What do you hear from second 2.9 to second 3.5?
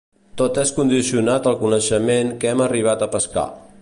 a pescar.